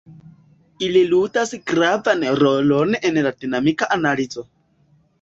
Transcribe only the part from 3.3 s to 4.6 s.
dinamika analizo.